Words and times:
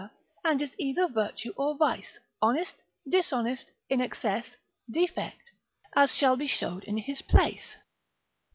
and 0.43 0.63
is 0.63 0.73
either 0.79 1.07
virtue 1.07 1.53
or 1.57 1.77
vice, 1.77 2.17
honest, 2.41 2.81
dishonest, 3.07 3.67
in 3.87 4.01
excess, 4.01 4.55
defect, 4.89 5.51
as 5.95 6.09
shall 6.11 6.35
be 6.35 6.47
showed 6.47 6.83
in 6.85 6.97
his 6.97 7.21
place. 7.21 7.77